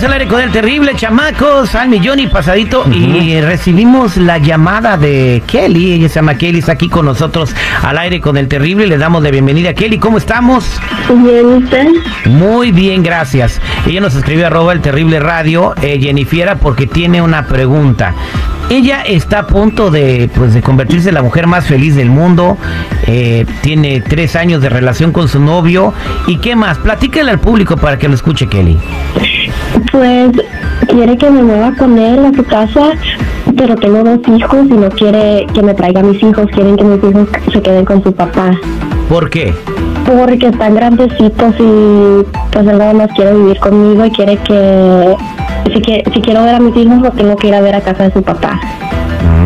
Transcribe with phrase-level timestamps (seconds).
[0.00, 4.96] Estamos al aire con el terrible chamacos al millón y pasadito y recibimos la llamada
[4.96, 5.92] de Kelly.
[5.92, 8.86] Ella se llama Kelly, está aquí con nosotros al aire con el terrible.
[8.86, 9.74] Le damos la bienvenida.
[9.74, 10.64] Kelly, ¿cómo estamos?
[11.10, 11.86] Bien, ¿usted?
[12.24, 13.60] Muy bien, gracias.
[13.86, 18.14] Ella nos escribió arroba el terrible radio, eh, Jennifiera, porque tiene una pregunta.
[18.70, 22.56] Ella está a punto de, pues, de convertirse en la mujer más feliz del mundo.
[23.08, 25.92] Eh, tiene tres años de relación con su novio.
[26.28, 26.78] ¿Y qué más?
[26.78, 28.78] Platícale al público para que lo escuche, Kelly.
[29.90, 30.30] Pues
[30.86, 32.92] quiere que me mueva con él a su casa,
[33.56, 36.46] pero tengo dos hijos y no quiere que me traiga a mis hijos.
[36.54, 38.52] Quieren que mis hijos se queden con su papá.
[39.08, 39.52] ¿Por qué?
[40.06, 45.16] Porque están grandecitos y pues él nada más quiere vivir conmigo y quiere que
[45.72, 48.12] si, quiero ver a mis hijos los tengo que ir a ver a casa de
[48.12, 48.60] su papá.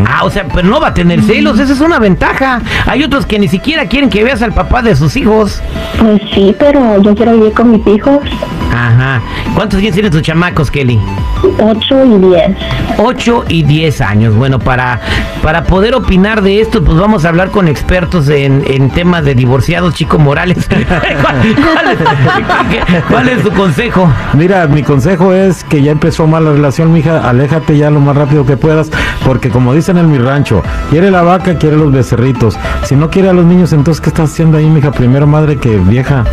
[0.07, 2.61] Ah, o sea, pero no va a tener celos, esa es una ventaja.
[2.85, 5.61] Hay otros que ni siquiera quieren que veas al papá de sus hijos.
[5.99, 8.19] Pues sí, pero yo quiero vivir con mis hijos.
[8.71, 9.21] Ajá.
[9.55, 10.99] ¿Cuántos años tienen tus chamacos, Kelly?
[11.59, 12.41] 8 y 10.
[12.97, 14.35] 8 y 10 años.
[14.35, 14.99] Bueno, para,
[15.41, 19.33] para poder opinar de esto, pues vamos a hablar con expertos en, en temas de
[19.33, 20.67] divorciados, Chico Morales.
[21.21, 24.11] ¿Cuál, cuál es, cuál es tu consejo?
[24.33, 28.15] Mira, mi consejo es que ya empezó mal la relación, mija, aléjate ya lo más
[28.15, 28.89] rápido que puedas,
[29.25, 32.57] porque como dicen en mi rancho, quiere la vaca, quiere los becerritos.
[32.83, 34.91] Si no quiere a los niños, entonces ¿qué estás haciendo ahí, mija?
[34.91, 36.23] Primero madre que vieja.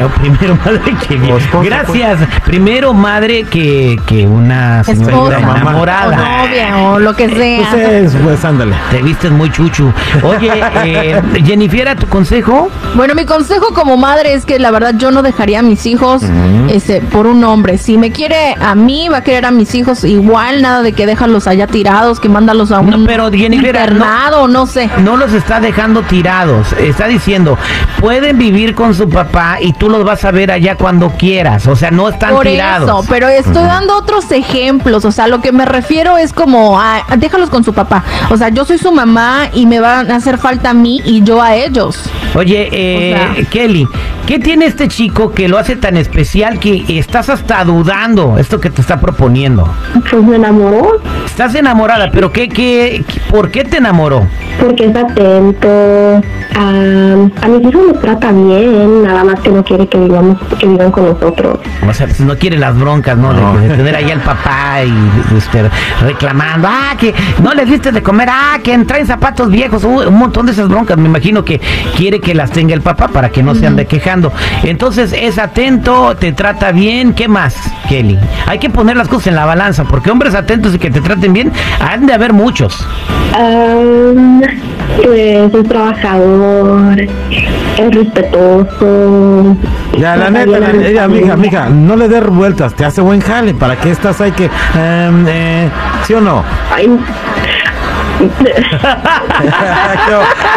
[0.20, 2.18] Primero madre que esposa, Gracias.
[2.44, 5.38] Primero madre que, que una señorita Esposa.
[5.40, 5.52] Mamá.
[5.52, 6.16] o enamorada.
[6.16, 7.70] novia o lo que sea.
[7.70, 8.74] Pues, es, pues ándale.
[8.90, 9.92] Te vistes muy chuchu.
[10.22, 10.50] Oye,
[10.84, 12.70] eh, Jennifer, ¿tu consejo?
[12.94, 16.22] Bueno, mi consejo como madre es que la verdad yo no dejaría a mis hijos
[16.68, 17.78] este, por un hombre.
[17.78, 21.06] Si me quiere a mí, va a querer a mis hijos igual, nada de que
[21.06, 24.90] déjalos allá tirados, que mándalos a un No, pero, Jennifer, no- internado, no, sé.
[24.98, 26.72] No los está dejando tirados.
[26.74, 27.56] Está diciendo,
[28.00, 31.66] pueden vivir con su papá y tú los vas a ver allá cuando quieras.
[31.66, 32.88] O sea, no están Por tirados.
[32.88, 37.02] eso, pero estoy dando otros ejemplos, o sea, lo que me refiero es como, ah,
[37.16, 40.38] déjalos con su papá, o sea, yo soy su mamá y me van a hacer
[40.38, 41.98] falta a mí y yo a ellos.
[42.34, 43.86] Oye, eh, O sea- Kelly,
[44.30, 48.70] ¿qué tiene este chico que lo hace tan especial que estás hasta dudando esto que
[48.70, 49.68] te está proponiendo?
[50.08, 54.26] Pues me enamoró Estás enamorada, pero ¿qué, qué, qué- por qué te enamoró?
[54.60, 55.68] porque es atento.
[56.54, 56.68] A,
[57.42, 60.90] a mis hijos los trata bien, nada más que no quiere que vivamos, que vivan
[60.90, 61.58] con nosotros.
[61.88, 63.32] O sea, pues no quiere las broncas, ¿no?
[63.32, 63.56] De- No.
[63.56, 64.92] De, tener ahí al papá y
[65.38, 65.62] este,
[66.02, 70.44] reclamando, ah, que no les diste de comer, ah, que traen zapatos viejos, un montón
[70.44, 70.98] de esas broncas.
[70.98, 71.58] Me imagino que
[71.96, 74.19] quiere que las tenga el papá para que no se ande quejando.
[74.64, 77.14] Entonces, es atento, te trata bien.
[77.14, 77.56] ¿Qué más,
[77.88, 78.18] Kelly?
[78.46, 81.32] Hay que poner las cosas en la balanza, porque hombres atentos y que te traten
[81.32, 82.86] bien, han de haber muchos.
[83.34, 84.42] Am,
[85.02, 89.56] pues es trabajador, es respetuoso.
[89.98, 93.00] Ya, la neta, la a mi neta, mija, mija, no le des vueltas, te hace
[93.00, 93.54] buen jale.
[93.54, 95.68] ¿Para qué estás ahí que, em, eh,
[96.06, 96.44] sí o no?
[96.74, 96.88] Ay,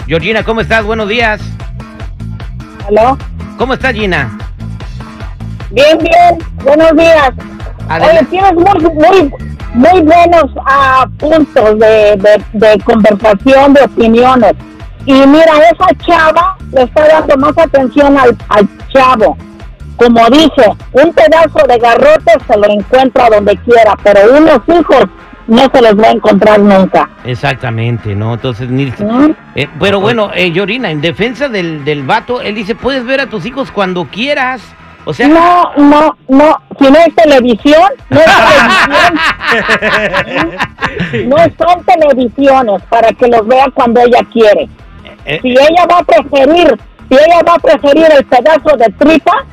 [0.08, 0.86] Georgina, ¿cómo estás?
[0.86, 1.42] Buenos días.
[2.88, 3.18] ¿Aló?
[3.58, 4.38] ¿Cómo estás, Gina?
[5.72, 6.38] Bien, bien.
[6.64, 7.32] Buenos días.
[7.90, 8.20] Adelante.
[8.20, 9.34] Oye, tienes muy, muy,
[9.74, 14.54] muy buenos ah, puntos de, de, de conversación, de opiniones.
[15.06, 19.38] Y mira, esa chava le está dando más atención al, al chavo.
[19.98, 25.06] Como dice, un pedazo de garrote se lo encuentra donde quiera, pero unos hijos
[25.48, 27.10] no se los va a encontrar nunca.
[27.26, 28.34] Exactamente, ¿no?
[28.36, 28.92] Entonces, ni...
[29.56, 33.28] Eh, pero bueno, eh, Yorina, en defensa del, del vato, él dice, puedes ver a
[33.28, 34.62] tus hijos cuando quieras,
[35.06, 36.58] O sea, No, no, no.
[36.80, 39.20] Si no es televisión, no es televisión.
[41.28, 44.68] No son televisiones para que los vea cuando ella quiere.
[45.26, 46.78] eh, Si ella va a preferir,
[47.10, 49.46] si ella va a preferir el pedazo de tripa,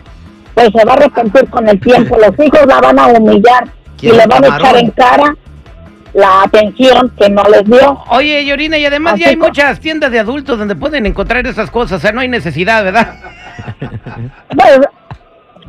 [0.55, 2.17] pues se va a arrepentir con el tiempo.
[2.21, 3.69] Los hijos la van a humillar
[4.01, 5.35] y le van a echar en cara
[6.15, 7.99] la atención que no les dio.
[8.09, 11.99] Oye, Yorina, y además ya hay muchas tiendas de adultos donde pueden encontrar esas cosas,
[11.99, 13.15] o sea, no hay necesidad, ¿verdad?
[14.57, 14.81] Pues,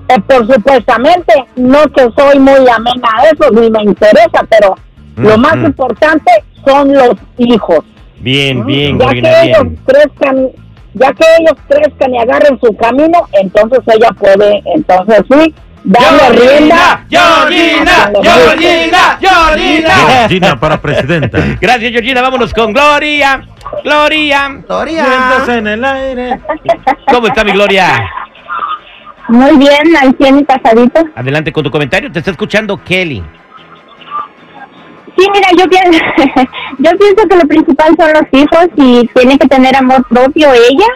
[0.10, 4.76] eh, por supuestamente, no que soy muy amena a eso, ni me interesa, pero
[5.16, 6.32] lo más importante
[6.66, 7.80] son los hijos.
[8.20, 9.80] Bien, bien, ya Yorina, que ellos bien.
[9.86, 10.50] crezcan,
[10.94, 17.06] ya que ellos crezcan y agarren su camino, entonces ella puede, entonces sí, darle rienda.
[17.10, 20.28] Yorina, a los Yorina, Yorina.
[20.28, 21.40] Gina para presidenta.
[21.62, 22.22] Gracias, Georgina.
[22.22, 23.44] Vámonos con Gloria.
[23.84, 24.62] Gloria.
[24.68, 25.06] Gloria.
[25.48, 26.40] En el aire.
[27.12, 28.10] ¿Cómo está mi Gloria?
[29.28, 31.04] Muy bien, al 100 y pasadito.
[31.16, 32.12] Adelante con tu comentario.
[32.12, 33.24] Te está escuchando Kelly.
[35.18, 36.00] Sí, mira, yo pienso,
[36.78, 40.88] yo pienso que lo principal son los hijos y tiene que tener amor propio ella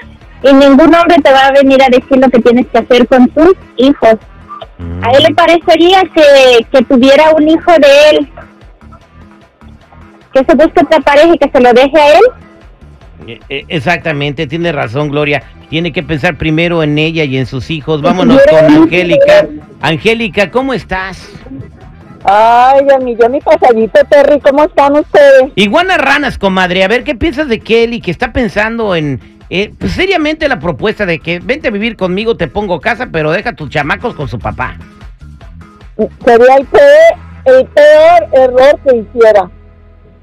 [0.44, 3.28] y ningún hombre te va a venir a decir lo que tienes que hacer con
[3.30, 4.16] tus hijos.
[5.02, 8.30] A él le parecería que, que tuviera un hijo de él,
[10.34, 12.24] que se busque otra pareja y que se lo deje a él.
[13.28, 15.44] Eh, eh, Exactamente, tiene razón, Gloria.
[15.70, 18.02] Tiene que pensar primero en ella y en sus hijos.
[18.02, 19.48] Vámonos con Angélica.
[19.82, 21.30] Angélica, ¿cómo estás?
[22.24, 25.52] Ay, mi, yo mi pasadito, Terry, ¿cómo están ustedes?
[25.56, 26.84] Iguana Ranas, comadre.
[26.84, 31.06] A ver, ¿qué piensas de Kelly que está pensando en, eh, pues, seriamente la propuesta
[31.06, 34.38] de que vente a vivir conmigo, te pongo casa, pero deja tus chamacos con su
[34.40, 34.76] papá?
[36.26, 37.14] Sería el peor,
[37.46, 39.50] el peor error que hiciera.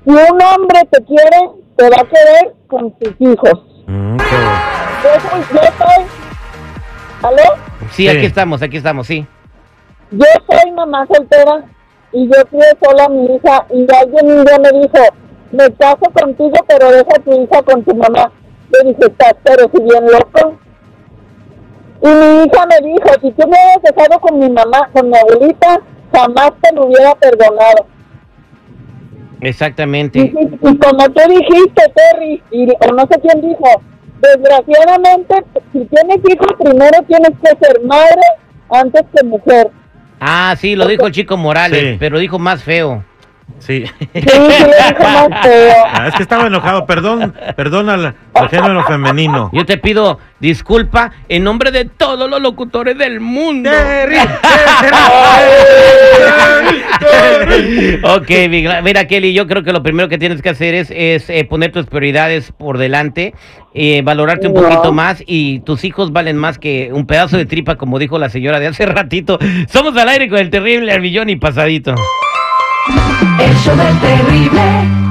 [0.05, 3.62] Si un hombre te quiere, te va a querer con tus hijos.
[3.87, 4.25] Mm, qué-
[5.05, 6.05] Yo soy, yo soy,
[7.22, 7.55] ¿aló?
[7.90, 8.08] Sí, Sí.
[8.08, 9.26] aquí estamos, aquí estamos, sí.
[10.12, 11.64] Yo soy mamá soltera
[12.12, 15.05] y yo crié sola a mi hija y alguien un día me dijo,
[15.52, 18.31] me caso contigo pero deja a tu hija con tu mamá.
[18.70, 20.56] Le dije, estás pero si bien loco.
[22.02, 25.16] Y mi hija me dijo, si tú me hubieras dejado con mi mamá, con mi
[25.16, 25.80] abuelita,
[26.12, 27.86] jamás te lo hubiera perdonado.
[29.40, 30.18] Exactamente.
[30.18, 33.82] y- y como tú dijiste, Terry, y, o no sé quién dijo,
[34.20, 38.22] desgraciadamente, si tienes hijos, primero tienes que ser madre
[38.70, 39.70] antes que mujer.
[40.20, 41.96] Ah, sí, lo dijo el chico Morales, Sí.
[42.00, 43.04] pero dijo más feo.
[43.58, 43.84] Sí.
[45.98, 46.84] Ah, es que estaba enojado.
[46.87, 49.50] Perdón, perdón al, al género femenino.
[49.52, 53.70] Yo te pido disculpa en nombre de todos los locutores del mundo.
[58.02, 60.90] ok, mi gra- mira Kelly, yo creo que lo primero que tienes que hacer es,
[60.94, 63.34] es, eh, poner tus prioridades por delante,
[63.75, 64.62] eh, valorarte un No.
[64.62, 68.28] poquito más y tus hijos valen más que un pedazo de tripa, como dijo la
[68.28, 69.38] señora de hace ratito.
[69.69, 71.94] Somos al aire con el terrible Arbillón y Pasadito.
[73.38, 75.06] El show del terrible.